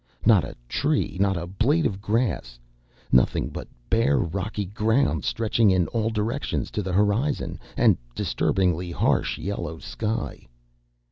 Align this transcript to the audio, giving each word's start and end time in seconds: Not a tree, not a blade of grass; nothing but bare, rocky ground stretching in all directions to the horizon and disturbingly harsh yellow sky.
Not 0.25 0.43
a 0.43 0.55
tree, 0.67 1.17
not 1.19 1.37
a 1.37 1.45
blade 1.45 1.85
of 1.85 2.01
grass; 2.01 2.57
nothing 3.11 3.49
but 3.49 3.67
bare, 3.87 4.17
rocky 4.17 4.65
ground 4.65 5.23
stretching 5.23 5.69
in 5.69 5.85
all 5.89 6.09
directions 6.09 6.71
to 6.71 6.81
the 6.81 6.91
horizon 6.91 7.59
and 7.77 7.99
disturbingly 8.15 8.89
harsh 8.89 9.37
yellow 9.37 9.77
sky. 9.77 10.47